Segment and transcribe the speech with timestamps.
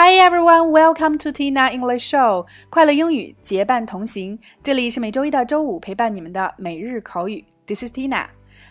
[0.00, 4.38] Hi everyone, welcome to Tina English Show，快乐英语结伴同行。
[4.62, 7.44] 这里是每周一到周五陪伴你们的每日口语。
[7.66, 8.26] This is Tina。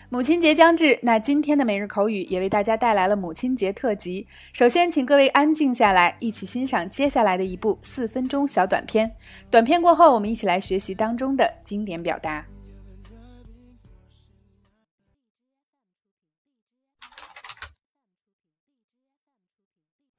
[0.08, 4.26] 母亲节将至，那今天的每日口语也为大家带来了母亲节特辑。
[4.54, 9.14] 首先，请各位安静下来，一起欣赏接下来的一部四分钟小短片。
[9.50, 12.42] 短片过后，我们一起来学习当中的经典表达。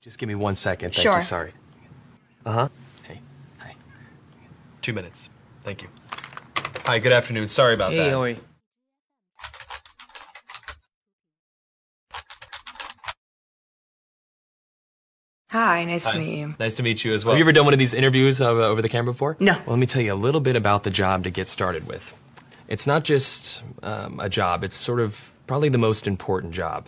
[0.02, 0.90] Just give me one second.
[0.94, 1.16] Thank Sure.
[1.18, 1.22] you.
[1.22, 1.54] Sorry.
[2.46, 2.70] Uh huh.
[3.04, 3.20] Hey.
[3.60, 3.76] Hi.
[4.82, 5.30] Two minutes.
[5.64, 5.90] Thank you.
[6.86, 7.00] Hi.
[7.00, 7.48] Good afternoon.
[7.50, 8.16] Sorry about Hey, that.
[8.16, 8.38] oi.
[15.52, 16.12] Hi, nice Hi.
[16.14, 16.56] to meet you.
[16.60, 17.34] Nice to meet you as well.
[17.34, 19.36] Have you ever done one of these interviews uh, over the camera before?
[19.40, 19.54] No.
[19.54, 22.14] Well, let me tell you a little bit about the job to get started with.
[22.68, 26.86] It's not just um, a job, it's sort of probably the most important job.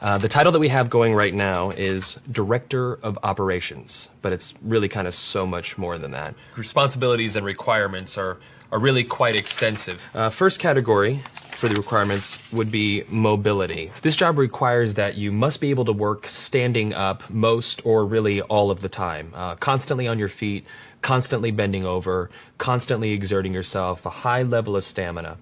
[0.00, 4.54] Uh, the title that we have going right now is Director of Operations, but it's
[4.62, 6.34] really kind of so much more than that.
[6.56, 8.38] Responsibilities and requirements are,
[8.72, 10.02] are really quite extensive.
[10.14, 11.22] Uh, first category
[11.56, 13.92] for the requirements would be mobility.
[14.02, 18.42] This job requires that you must be able to work standing up most or really
[18.42, 20.66] all of the time, uh, constantly on your feet,
[21.00, 25.38] constantly bending over, constantly exerting yourself, a high level of stamina.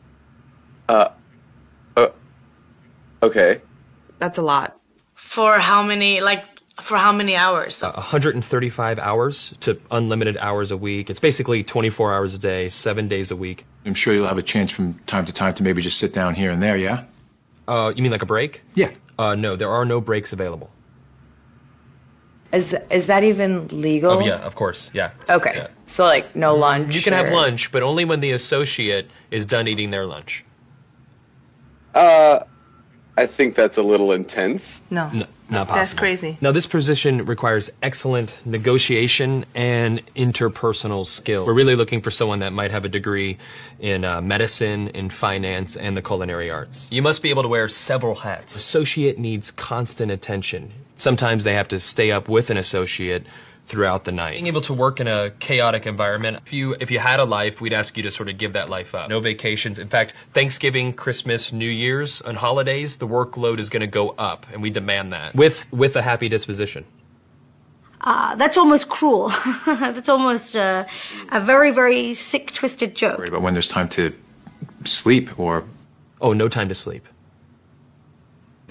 [0.89, 1.09] Uh,
[1.97, 2.09] uh
[3.23, 3.61] okay.
[4.23, 4.79] That's a lot.
[5.15, 6.45] For how many, like,
[6.81, 7.83] for how many hours?
[7.83, 11.11] 135 hours to unlimited hours a week.
[11.11, 13.67] It's basically 24 hours a day, seven days a week.
[13.85, 16.37] I'm sure you'll have a chance from time to time to maybe just sit down
[16.37, 17.03] here and there, yeah?
[17.67, 18.63] Uh, you mean like a break?
[18.77, 18.93] Yeah.
[19.19, 20.71] Uh, no, there are no breaks available.
[22.53, 24.13] Is is that even legal?
[24.13, 25.13] Oh, yeah, of course, yeah.
[25.29, 25.53] Okay.
[25.55, 25.69] Yeah.
[25.87, 26.95] So like no lunch.
[26.95, 30.45] You can have lunch, but only when the associate is done eating their lunch.
[31.95, 32.41] Uh,
[33.17, 34.83] I think that's a little intense.
[34.91, 35.11] No.
[35.13, 35.75] N- not possible.
[35.75, 36.39] That's crazy.
[36.41, 41.45] Now, this position requires excellent negotiation and interpersonal skill.
[41.45, 43.37] We're really looking for someone that might have a degree
[43.79, 46.89] in uh, medicine, in finance, and the culinary arts.
[46.91, 48.57] You must be able to wear several hats.
[48.57, 50.73] Associate needs constant attention.
[50.97, 53.27] Sometimes they have to stay up with an associate
[53.67, 54.33] throughout the night.
[54.33, 57.61] Being able to work in a chaotic environment, if you if you had a life,
[57.61, 59.09] we'd ask you to sort of give that life up.
[59.09, 59.79] No vacations.
[59.79, 64.47] In fact, Thanksgiving, Christmas, New Year's, and holidays, the workload is going to go up,
[64.53, 66.85] and we demand that with with a happy disposition.
[68.05, 69.29] Uh, that's almost cruel.
[69.67, 70.85] that's almost uh,
[71.31, 73.31] a very, very sick, twisted joke.
[73.31, 74.13] But when there's time to
[74.85, 75.65] sleep or
[76.23, 77.07] Oh, no time to sleep.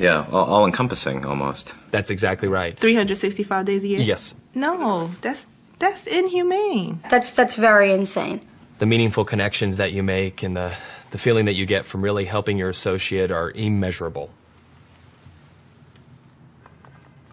[0.01, 1.75] Yeah, all, all encompassing almost.
[1.91, 2.77] That's exactly right.
[2.79, 3.99] 365 days a year?
[3.99, 4.33] Yes.
[4.55, 5.47] No, that's
[5.79, 6.99] that's inhumane.
[7.09, 8.41] That's that's very insane.
[8.79, 10.73] The meaningful connections that you make and the,
[11.11, 14.31] the feeling that you get from really helping your associate are immeasurable.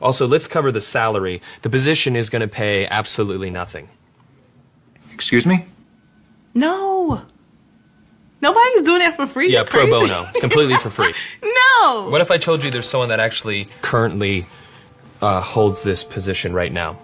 [0.00, 1.40] Also, let's cover the salary.
[1.62, 3.88] The position is going to pay absolutely nothing.
[5.12, 5.64] excuse me?
[6.54, 7.22] No.
[8.40, 9.50] Nobody's doing that for free.
[9.50, 11.14] Yeah, pro bono, completely for free.
[11.42, 11.57] No.
[12.10, 14.46] What if I told you there's someone that actually currently
[15.22, 16.98] uh, holds this position right now?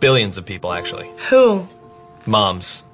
[0.00, 1.08] Billions of people, actually.
[1.28, 1.66] Who?
[2.26, 2.84] Moms.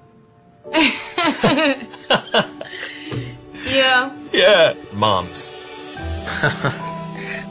[3.67, 4.17] Yeah.
[4.33, 4.75] Yeah.
[4.93, 5.55] Moms.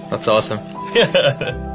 [0.09, 0.59] That's awesome.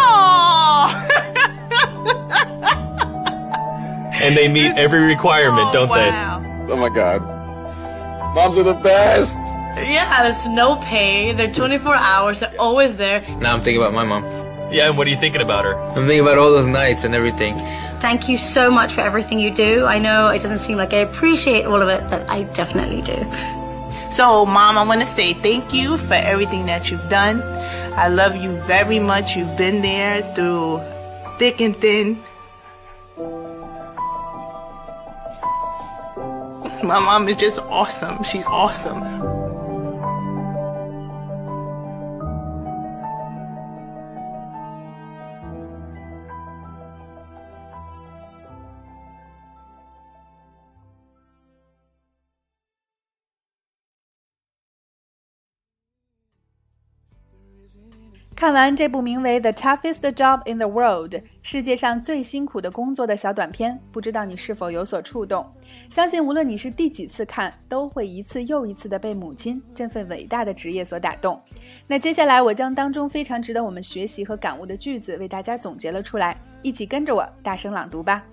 [0.00, 1.08] Oh.
[4.20, 6.08] And they meet every requirement, don't they?
[6.10, 6.66] wow.
[6.68, 7.37] Oh my god.
[8.34, 9.36] Moms are the best.
[9.76, 11.32] Yeah, there's no pay.
[11.32, 12.40] They're 24 hours.
[12.40, 13.20] They're always there.
[13.38, 14.24] Now I'm thinking about my mom.
[14.72, 15.74] Yeah, and what are you thinking about her?
[15.74, 17.56] I'm thinking about all those nights and everything.
[18.00, 19.86] Thank you so much for everything you do.
[19.86, 23.16] I know it doesn't seem like I appreciate all of it, but I definitely do.
[24.12, 27.42] So, Mom, I want to say thank you for everything that you've done.
[27.94, 29.36] I love you very much.
[29.36, 30.80] You've been there through
[31.38, 32.22] thick and thin.
[36.88, 38.24] My mom is just awesome.
[38.24, 39.04] She's awesome.
[58.38, 61.12] “看完这部名为《The Toughest Job in the World》
[61.42, 65.44] 世界上最辛苦的工作的小短片，不知道你是否有所触动？
[65.90, 71.42] 相信无论你是第几次看，都会一次又一次的被母亲这份伟大的职业所打动。
[71.88, 78.24] 那接下来，我将当中非常值得我们学习和感悟的句子为大家总结了出来，一起跟着我大声朗读吧。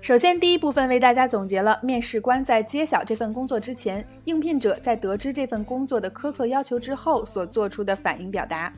[0.00, 8.72] 首先，第一部分为大家总结了面试官在揭晓这份工作之前，应聘者在得知这份工作的苛刻要求之后所做出的反应表达。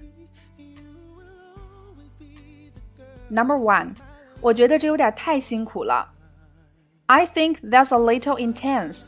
[3.30, 3.96] Number one，
[4.42, 6.10] 我觉得这有点太辛苦了。
[7.08, 9.08] I think that's a little intense.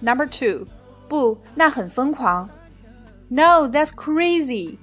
[0.00, 0.66] Number two，
[1.08, 2.48] 不，那很疯狂。
[3.28, 4.78] No, that's crazy.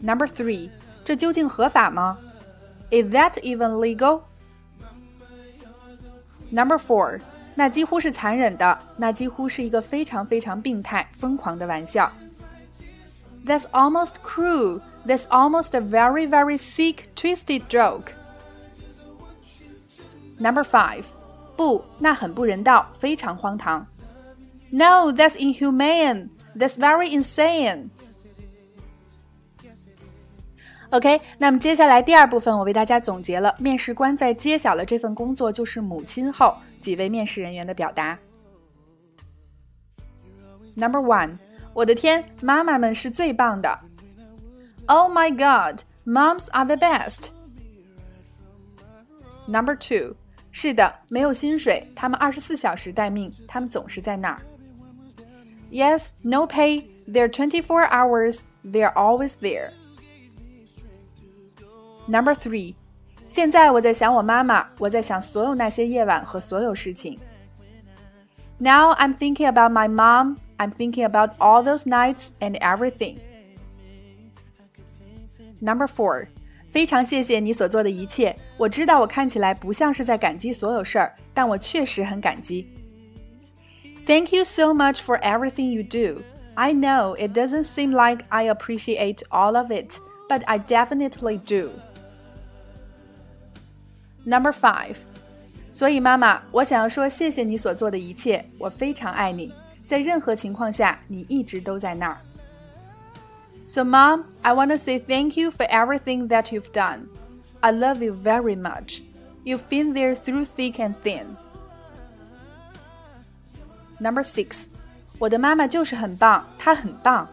[0.00, 0.70] Number three，
[1.04, 2.18] 这究竟合法吗？
[2.90, 4.22] Is that even legal?
[6.50, 7.20] Number four，
[7.54, 12.12] 那几乎是残忍的，那几乎是一个非常非常病态、疯狂的玩笑。
[13.48, 14.80] That's almost cruel.
[15.06, 18.12] That's almost a very, very sick, twisted joke.
[20.38, 21.04] Number five，
[21.56, 23.86] 不，那很不人道，非常荒唐。
[24.70, 26.30] No, that's inhumane.
[26.56, 27.90] That's very insane.
[30.90, 38.18] OK，那么接下来第二部分，我为大家总结了面试官在揭晓了这份工作就是母亲后，几位面试人员的表达。
[40.76, 41.36] Number one，
[41.72, 43.78] 我的天，妈妈们是最棒的。
[44.86, 47.30] Oh my God, moms are the best.
[49.46, 50.14] Number two，
[50.52, 54.40] 是的，没有薪水，他们二十四小时待命，他们总是在那儿。
[55.70, 56.84] Yes, no pay.
[57.08, 58.42] They're twenty-four hours.
[58.64, 59.70] They're always there.
[62.06, 62.74] Number three，
[63.28, 67.18] 现在我在想我妈妈，我在想所有那些夜晚和所有事情。
[68.58, 70.36] Now I'm thinking about my mom.
[70.58, 73.18] I'm thinking about all those nights and everything.
[75.60, 76.26] Number four，
[76.68, 78.36] 非常谢谢你所做的一切。
[78.56, 82.68] 我知道我看起来不像是在感激所有事儿，但我确实很感激。
[84.06, 86.22] Thank you so much for everything you do.
[86.54, 91.70] I know it doesn't seem like I appreciate all of it, but I definitely do.
[94.24, 94.96] Number five，
[95.72, 99.52] 所以妈妈，我想要说谢谢你所做的一切，我非常爱你，
[99.88, 102.16] 在任何情况下，你一直都在那儿。
[103.66, 107.08] So mom, I want to say thank you for everything that you've done.
[107.60, 109.02] I love you very much.
[109.44, 111.24] You've been there through thick and thin.
[113.98, 114.66] Number six，
[115.18, 117.28] 我的妈妈就是很棒，她很棒。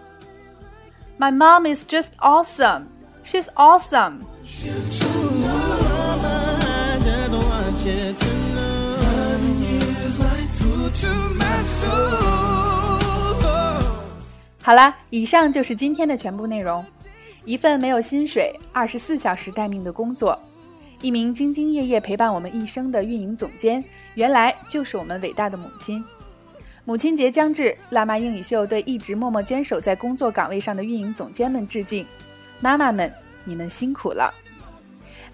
[1.17, 2.85] My mom is just awesome.
[3.23, 4.21] She's awesome.
[14.62, 16.84] 好啦，以上就是今天的全部内容。
[17.44, 20.36] 一份没有薪水、二十四小时待命的工作，
[21.00, 23.84] 一名兢兢业业陪伴我们一生的运营总监，
[24.14, 26.04] 原来就是我们伟大的母亲。
[26.84, 32.04] 母亲节将至，辣妈英语秀对一直默默坚守在工作岗位上的运营总监们致敬，
[32.58, 33.12] 妈妈们，
[33.44, 34.34] 你们辛苦了。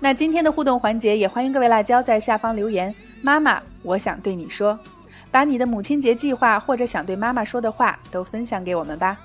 [0.00, 4.78] 那今天的互动环节也欢迎各位辣椒在下方留言，妈妈，我想对你说。
[5.32, 9.19] 把你的母亲节计划或者想对妈妈说的话都分享给我们吧。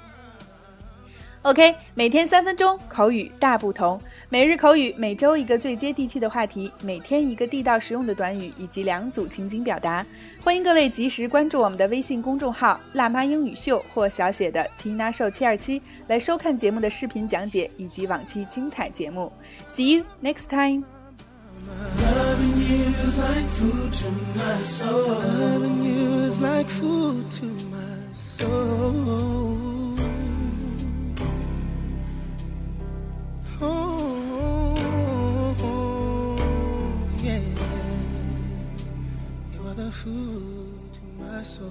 [1.44, 4.01] OK，每天三分钟，口语大不同。
[4.27, 10.06] 每日口语，每周一个最接地气的话题，每天一个地道实用的短语以及两组情景表达。
[10.44, 19.31] 欢迎各位及时关注我们的微信公众号“辣妈英语秀”或小写的 Tina Show 七二七，来收看节目的视频讲解以及往期精彩节目。
[19.69, 20.96] See you next time.
[22.69, 25.07] Is like food to my soul.
[25.07, 29.95] Loving you is like food to my soul.
[33.62, 34.76] Oh,
[37.24, 37.40] yeah.
[39.54, 41.69] You are the food to my soul.